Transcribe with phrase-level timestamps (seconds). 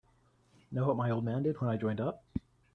[0.71, 2.23] Know what my old man did when I joined up?